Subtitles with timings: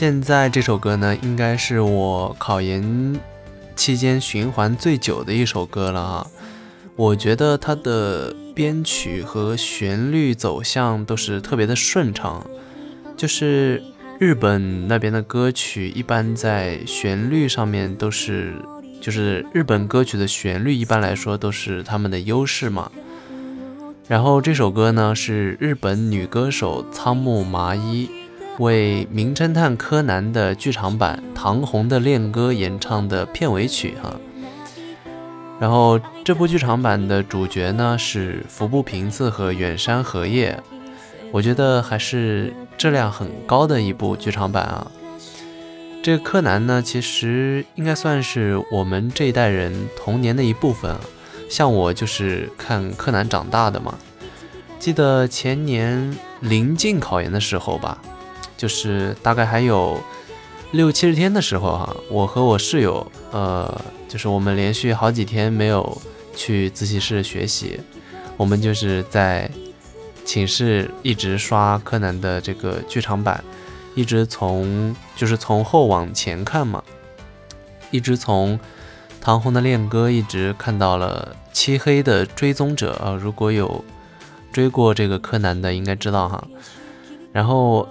[0.00, 3.20] 现在这首歌呢，应该是我考研
[3.76, 6.26] 期间循环最久的一首歌了啊。
[6.96, 12.42] 我觉得它的编曲和旋律走向都是特别的顺畅，
[13.14, 13.82] 就是
[14.18, 18.54] 日本那边的歌曲一般在旋律上面都是，
[19.02, 22.90] 就是日本歌曲的旋律一般来说都是他们的优势嘛。
[24.08, 28.08] 然后这首歌呢是日本女歌手仓木麻衣
[28.58, 34.14] 为《名侦探柯南》的剧场版《唐红的恋歌》演唱的片尾曲哈。
[35.58, 40.58] 然后这部剧场版的主角呢是服部平次和远山和叶，
[41.30, 44.90] 我觉得还是质量很高的一部剧场版啊。
[46.02, 50.96] 这个柯南呢，其实应该算是我们这一代人童年的一部分，
[51.50, 53.98] 像我就是看柯南长大的嘛。
[54.78, 58.00] 记得前年临近考研的时候吧，
[58.60, 59.98] 就是大概还有
[60.72, 63.80] 六七十天的时候哈，我和我室友呃。
[64.10, 66.02] 就是我们连续好几天没有
[66.34, 67.78] 去自习室学习，
[68.36, 69.48] 我们就是在
[70.24, 73.44] 寝室一直刷柯南的这个剧场版，
[73.94, 76.82] 一直从就是从后往前看嘛，
[77.92, 78.58] 一直从
[79.20, 83.84] 唐红的恋歌一直看到了漆黑的追踪者啊，如果有
[84.52, 86.44] 追过这个柯南的应该知道哈，
[87.32, 87.88] 然后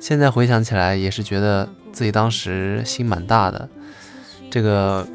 [0.00, 3.68] 现在回想起来也是觉得自己当时心蛮大的。
[4.50, 5.06] 这个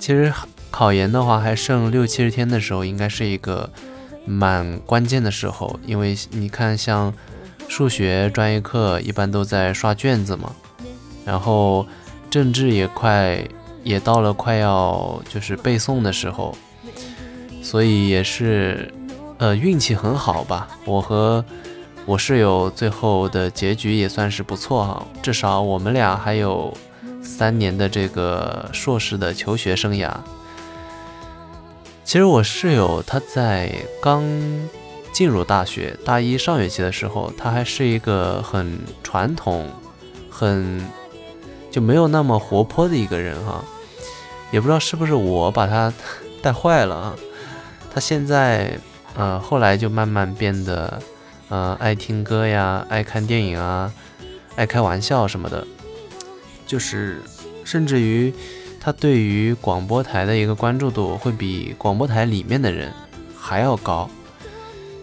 [0.00, 0.32] 其实
[0.70, 3.70] 考研的话还剩六七十天的时候，应该是一个
[4.24, 7.12] 蛮关键的时候，因为你看，像
[7.68, 10.52] 数学专业课一般都在刷卷子嘛，
[11.24, 11.86] 然后
[12.30, 13.38] 政治也快
[13.84, 16.56] 也到了快要就是背诵的时候，
[17.62, 18.92] 所以也是
[19.38, 20.68] 呃运气很好吧。
[20.84, 21.44] 我和
[22.06, 26.72] 我室友最后的结局也算是不错哈，至少我们俩还有。
[27.24, 30.10] 三年的这个硕士的求学生涯，
[32.04, 34.24] 其实我室友他在刚
[35.12, 39.70] 进入大学大一上学期的时候，他还是一个很传统、
[40.28, 40.84] 很
[41.70, 43.62] 就没有那么活泼的一个人哈，
[44.50, 45.92] 也不知道是不是我把他
[46.42, 47.14] 带坏了啊。
[47.94, 48.76] 他现在
[49.14, 51.00] 呃后来就慢慢变得
[51.52, 53.92] 呃爱听歌呀，爱看电影啊，
[54.56, 55.66] 爱开玩笑什么的。
[56.66, 57.20] 就是，
[57.62, 58.32] 甚至于，
[58.80, 62.90] 他对于广播台的一个关注度会比广播台里面的人
[63.36, 64.08] 还要高。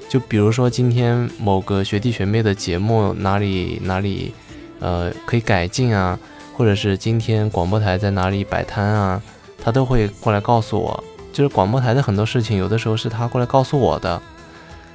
[0.10, 4.34] 就比如说今天某个学弟学妹的节目哪里哪里，
[4.80, 6.18] 呃，可以改进啊，
[6.58, 9.22] 或者是今天广播台在哪里摆摊啊，
[9.64, 11.04] 他都会过来告诉我。
[11.32, 14.20] 就是广播台的很多事情，有的时候是他过来告诉我的，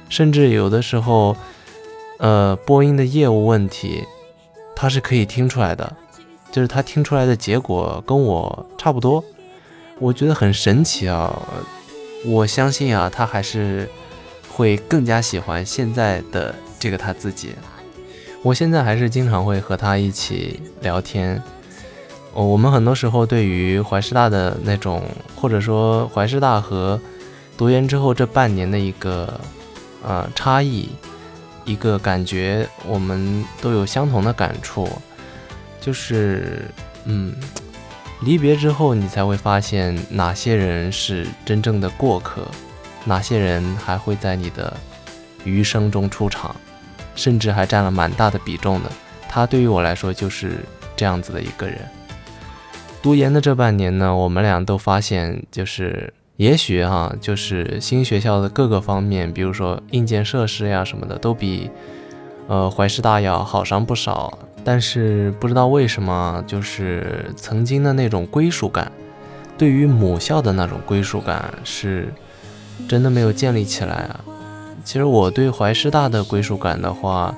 [0.09, 1.35] 甚至有的时候，
[2.19, 4.03] 呃，播音的业务问题，
[4.75, 5.95] 他是可以听出来的。
[6.51, 9.21] 就是他听出来的结果跟我差不多，
[9.99, 11.37] 我觉得很神奇啊！
[12.25, 13.89] 我相信啊，他还是
[14.49, 17.49] 会更加喜欢现在的这个他自己。
[18.41, 21.43] 我现在还是经常会和他一起聊天。
[22.33, 25.03] 我们很多时候对于怀师大的那种，
[25.35, 26.97] 或者说怀师大和
[27.57, 29.37] 读研之后这半年的一个
[30.05, 30.89] 呃差异，
[31.65, 34.87] 一个感觉，我们都有相同的感触。
[35.81, 36.65] 就是，
[37.05, 37.35] 嗯，
[38.21, 42.47] 离别之后，你才会发现哪些人是真正的过客，
[43.03, 44.75] 哪些人还会在你的
[45.43, 46.55] 余生中出场，
[47.15, 48.91] 甚至还占了蛮大的比重的。
[49.29, 50.59] 他对于我来说就是
[50.95, 51.79] 这样子的一个人。
[53.01, 61.69] 读研的这半年呢，我们俩都发现，就是也许哈，就是新学校的各个方面，比如说硬件设施呀什么的，都比
[62.47, 64.37] 呃怀师大要好上不少。
[64.63, 68.91] 但是不知道为什么，就是曾经的那种归属感，
[69.57, 72.11] 对于母校的那种归属感，是
[72.89, 74.19] 真的没有建立起来啊。
[74.83, 77.35] 其实我对怀师大的归属感的话，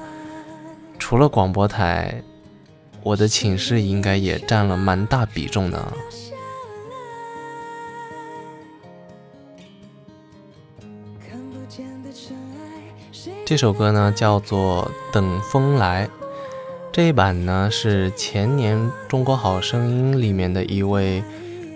[0.97, 2.23] 除了广播台，
[3.03, 5.94] 我的寝室应该也占了蛮大比重的。
[13.47, 16.05] 这首歌呢，叫做《等风来》。
[16.91, 18.77] 这一版呢是前年
[19.07, 21.23] 《中国好声音》里面的一位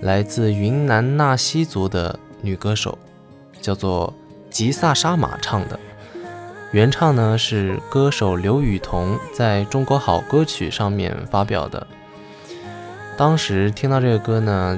[0.02, 2.98] 来自云南纳西族的女歌手，
[3.62, 4.14] 叫做
[4.50, 5.80] 吉萨沙玛唱的。
[6.74, 11.88] 原唱呢是歌手刘雨桐在中国好歌曲上面发表的。
[13.16, 14.78] 当时听到这个歌呢，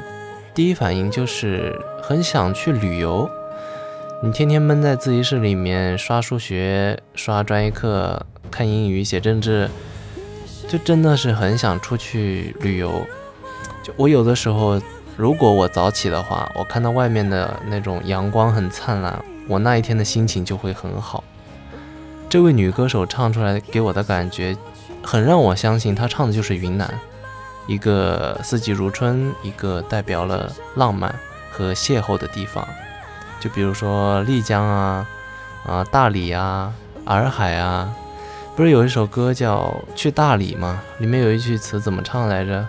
[0.53, 3.27] 第一反应就是很想去旅游。
[4.25, 9.69] 你天天闷在自习室里面刷数学、刷专业课、看英语、写政治。
[10.65, 13.05] 就真的是很想出去旅游。
[13.83, 14.81] 就我有的时候，
[15.17, 21.21] 如果我早起的话，我看到外面的那种阳光很灿烂，我那一天的心情就会很好。
[22.29, 24.55] 这位女歌手唱出来给我的感觉，
[25.03, 26.89] 很让我相信她唱的就是云南，
[27.67, 31.13] 一个四季如春，一个代表了浪漫
[31.51, 32.65] 和邂逅的地方。
[33.43, 35.05] 就比如说丽江啊，
[35.65, 36.73] 啊大理啊，
[37.03, 37.93] 洱海啊，
[38.55, 40.81] 不是有一首歌叫《去大理》吗？
[40.99, 42.65] 里面有一句词怎么唱来着？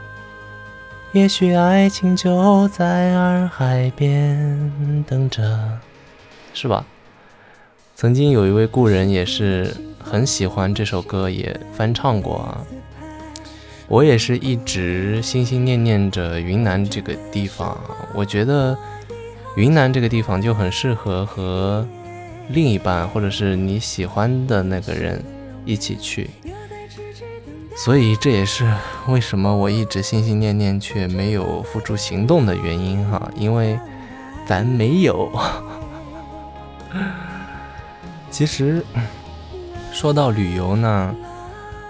[1.13, 5.79] 也许爱情就在洱海边等着，
[6.53, 6.85] 是吧？
[7.95, 9.73] 曾经有一位故人也是
[10.03, 12.59] 很喜欢这首歌，也翻唱过啊。
[13.87, 17.79] 我也是一直心心念念着云南这个地方，
[18.13, 18.77] 我觉得
[19.57, 21.87] 云南这个地方就很适合和
[22.49, 25.23] 另一半或者是你喜欢的那个人
[25.65, 26.29] 一起去，
[27.77, 28.71] 所以这也是
[29.09, 33.79] 为什么我一直心心念念却没有付出行动的原因哈，因为
[34.47, 35.31] 咱没有。
[38.31, 38.85] 其实
[39.93, 41.15] 说到旅游呢，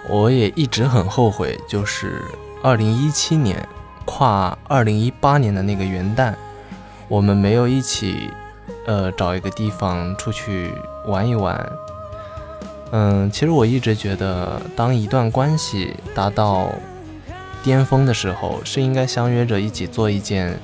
[0.09, 2.23] 我也一直很后悔，就是
[2.63, 3.67] 二零一七年
[4.05, 6.33] 跨二零一八年的那个元旦，
[7.07, 8.29] 我们没有一起
[8.85, 10.71] 呃找一个地方出去
[11.05, 11.71] 玩一玩。
[12.91, 16.71] 嗯，其实我一直觉得，当一段关系达到
[17.63, 20.57] 巅峰的时候，是应该相约着一起做一件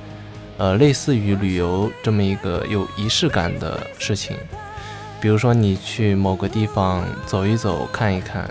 [0.56, 4.36] 呃类似于旅游这么一个有仪式感的事情。
[5.20, 8.48] 比如说，你去某个地方走一走、看一看，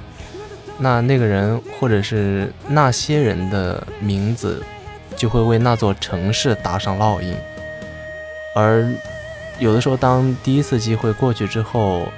[0.77, 4.63] 那那个人或者是那些人的名字，
[5.15, 7.35] 就会为那座城市打上烙印。
[8.53, 8.88] 而
[9.59, 12.12] 有的时候，当第一次机会过去之后，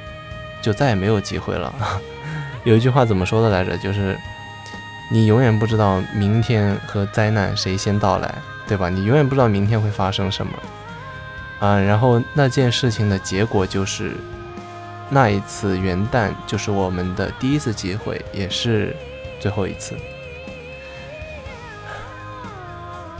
[0.61, 1.73] 就再也没有机会了。
[2.63, 3.77] 有一句话怎么说的来着？
[3.77, 4.17] 就是
[5.11, 8.33] 你永远不知道明天和灾难谁先到来，
[8.67, 8.89] 对吧？
[8.89, 10.53] 你永远不知道明天会发生什么。
[11.59, 14.15] 啊，然后那件事情的结果就是。
[15.09, 18.95] 那一次元旦就是我们的第一次机会，也是
[19.39, 19.95] 最后一次，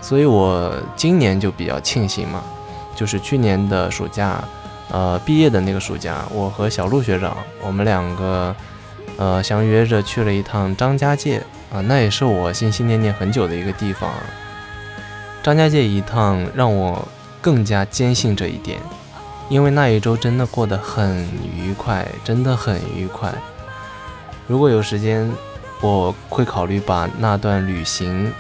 [0.02, 2.42] 所以我今年就比较庆幸嘛，
[3.04, 4.42] 就是去年的暑假，
[4.90, 8.56] 呃，毕业的那个暑假，我和小陆学长，我们两个，
[9.18, 11.40] 呃，相约着去了一趟张家界
[11.70, 14.10] 啊，那也是我心心念念很久的一个地方。
[15.44, 17.06] 张家界一趟让我
[17.42, 18.80] 更加坚信这一点。
[19.50, 23.30] 因为那一周真的过得很愉快，真的很愉快。
[24.48, 25.30] 如果有时间，
[25.82, 28.32] 我会考虑把那段旅行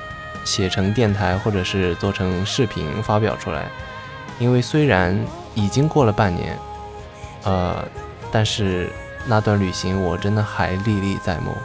[0.45, 3.67] 写成电台，或者是做成视频发表出来。
[4.39, 5.17] 因为虽然
[5.55, 6.57] 已经过了半年，
[7.43, 7.85] 呃，
[8.31, 8.89] 但是
[9.25, 11.55] 那段旅行我真的还历历在目。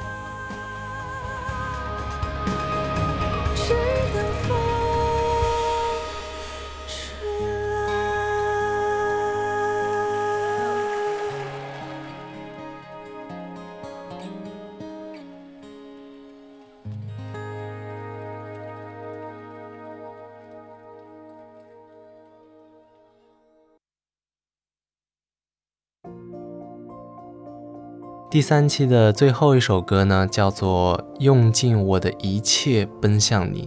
[28.31, 33.63] 第三期的最后一首歌呢，叫做《用尽我的一切奔向你》，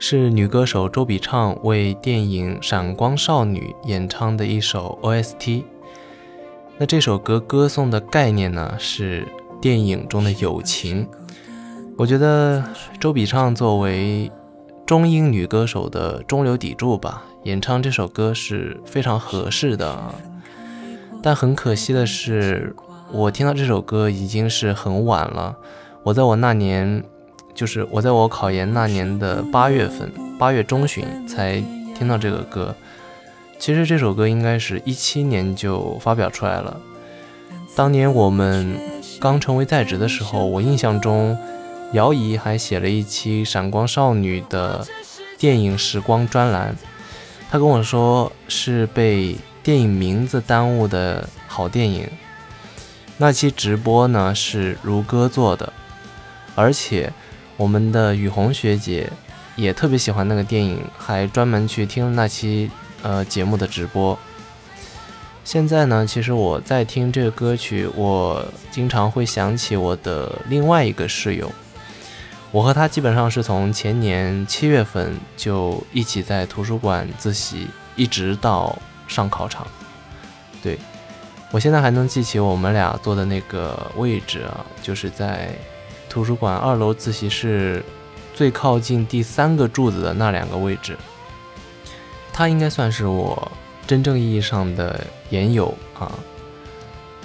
[0.00, 5.62] 是女歌手周笔畅为电影《闪光少女》演唱的一首 OST。
[6.76, 9.28] 那这首歌歌颂的概念呢，是
[9.60, 11.08] 电影中的友情。
[11.96, 12.64] 我觉得
[12.98, 14.28] 周笔畅作为
[14.84, 20.12] 中英女歌手的中流砥柱吧，演唱这首歌是非常合适的。
[21.22, 22.74] 但很可惜的是。
[23.14, 25.54] 我听到这首歌已经是很晚了。
[26.02, 27.04] 我在我那年，
[27.54, 31.62] 就是我在我考研那年的八月份，八月中旬才
[31.94, 32.74] 听到这个歌。
[33.58, 36.80] 其实这首歌应该是一七年就发表出来了。
[37.76, 38.74] 当年我们
[39.20, 41.36] 刚成为在职的时候，我印象中，
[41.92, 44.86] 姚怡还写了一期《闪光少女》的
[45.38, 46.74] 电影时光专栏。
[47.50, 52.08] 她跟我说是被电影名字耽误的好电影。
[53.18, 55.72] 那期直播呢是如歌做的，
[56.54, 57.12] 而且
[57.56, 59.08] 我们的雨虹学姐
[59.54, 62.70] 也特别喜欢那个电影，还专门去听了那期
[63.02, 64.18] 呃节目的直播。
[65.44, 71.52] 现在呢，其实我在听这个歌曲，我经常会想起我的另外一个室友，
[72.50, 78.76] 我和他基本上是从前年七月份就一起在图书馆自习，一直到
[79.06, 79.66] 上考场，
[80.62, 80.78] 对。
[81.52, 85.50] 我现在还能记起我们俩坐的那个位置啊，就是在
[86.08, 87.84] 图书馆二楼自习室
[88.34, 90.96] 最靠近第三个柱子的那两个位置。
[92.32, 93.52] 它应该算是我
[93.86, 96.10] 真正意义上的研友啊。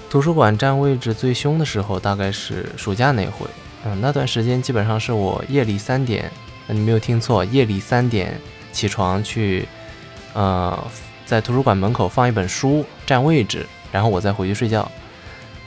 [0.10, 3.48] 图书馆占位置最凶的时候，大概是暑假那回。
[3.86, 6.30] 嗯，那段时间基本上是我夜里三点，
[6.68, 8.38] 你没有听错，夜里三点
[8.74, 9.66] 起床去，
[10.34, 10.78] 呃，
[11.26, 14.90] 在图书馆门口放一本书占位置，然后我再回去睡觉。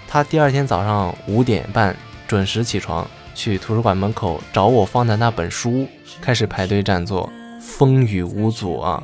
[0.09, 1.95] 他第二天早上五点半
[2.27, 5.87] 准时起床，去图书馆门口找我放的那本书，
[6.21, 9.03] 开始排队占座，风雨无阻啊。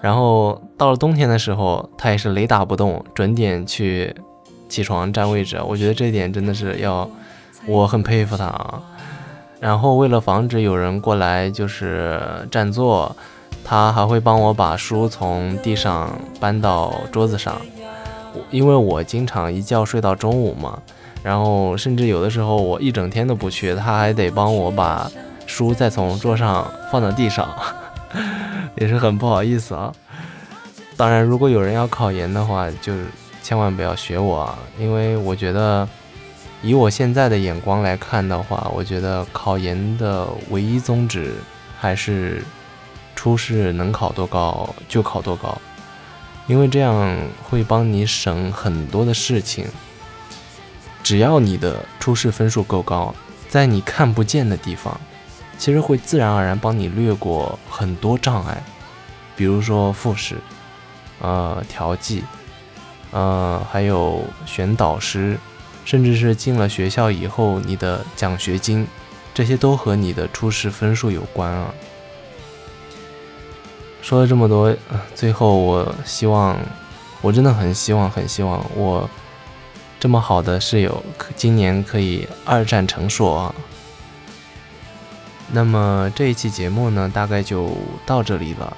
[0.00, 4.14] 然后到了冬天的时候，他也是雷打不动，准点去
[4.68, 5.60] 起床占位置。
[5.66, 7.08] 我觉得这点真的是要。
[7.66, 8.80] 我很佩服他啊，
[9.58, 13.16] 然后为了防止有人过来就是占座，
[13.64, 17.60] 他还会帮我把书从地上搬到桌子上。
[18.50, 20.78] 因为我经常一觉睡到中午嘛，
[21.22, 25.10] 然后甚至有的时候我一整天都不去，他还得帮我把
[25.46, 27.48] 书再从桌上放到地上，
[28.76, 29.92] 也是很不好意思啊。
[30.96, 32.92] 当然，如果有人要考研的话，就
[33.42, 35.88] 千万不要学我啊，因为我觉得。
[36.62, 41.34] 以我现在的眼光来看的话，我觉得考研的唯一宗旨
[41.78, 42.42] 还是
[43.14, 45.56] 初试能考多高就考多高，
[46.46, 49.66] 因为这样会帮你省很多的事情。
[51.02, 53.14] 只要你的初试分数够高，
[53.48, 55.00] 在你看不见的地方，
[55.58, 58.62] 其实会自然而然帮你略过很多障碍，
[59.36, 60.36] 比如说复试、
[61.20, 62.24] 呃调剂、
[63.10, 65.38] 呃还有选导师。
[65.84, 68.84] 甚至是进了学校以后，你的奖学金，
[69.32, 71.72] 这些都和你的初试分数有关啊。
[74.06, 74.72] 说了这么多，
[75.16, 76.56] 最后我希望，
[77.20, 79.10] 我真的很希望，很希望我
[79.98, 81.02] 这么好的室友，
[81.34, 83.54] 今年可以二战成硕啊。
[85.50, 88.76] 那么这一期节目呢，大概就到这里了。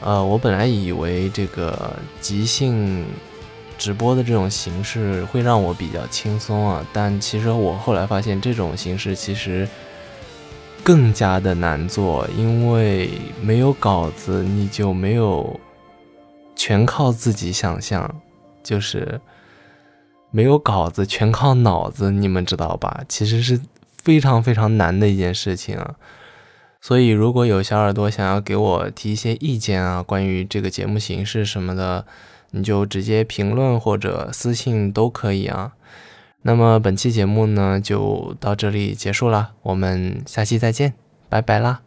[0.00, 3.04] 呃，我本来以为这个即兴。
[3.78, 9.68] 直播的这种形式会让我比较轻松啊，但其实我后来发现这种形式其实
[10.84, 13.10] 更加的难做，因为
[13.40, 15.60] 没有稿子，你就没有
[16.56, 18.20] 全靠自己想象，
[18.62, 19.20] 就是
[20.30, 23.04] 没有稿子，全靠脑子，你们知道吧？
[23.08, 23.60] 其实是
[24.02, 25.94] 非常非常难的一件事情啊。
[26.80, 32.04] 所以如果有小耳朵想要给我提一些意见啊，关于这个节目形式什么的。
[32.54, 35.72] 你就直接评论或者私信都可以啊。
[36.42, 40.94] 那么本期节目呢就到这里结束了，我们下期再见，
[41.28, 41.82] 拜拜啦。